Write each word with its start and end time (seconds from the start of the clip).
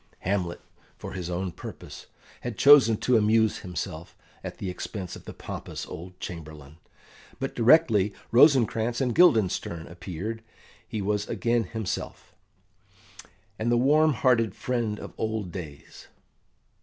Hamlet, 0.21 0.61
for 0.97 1.11
his 1.13 1.29
own 1.29 1.51
purpose, 1.51 2.07
had 2.39 2.57
chosen 2.57 2.97
to 2.97 3.17
amuse 3.17 3.59
himself 3.59 4.17
at 4.43 4.57
the 4.57 4.67
expense 4.67 5.15
of 5.15 5.25
the 5.25 5.31
pompous 5.31 5.85
old 5.85 6.19
Chamberlain, 6.19 6.79
but 7.39 7.53
directly 7.53 8.11
Rosencrantz 8.31 8.99
and 8.99 9.13
Guildenstern 9.13 9.85
appeared 9.85 10.41
he 10.87 11.03
was 11.03 11.29
again 11.29 11.65
himself, 11.65 12.33
and 13.59 13.71
the 13.71 13.77
warm 13.77 14.13
hearted 14.13 14.55
friend 14.55 14.99
of 14.99 15.13
old 15.19 15.51
days. 15.51 16.07